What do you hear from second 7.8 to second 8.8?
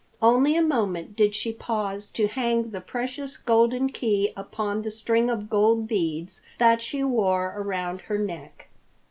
her neck.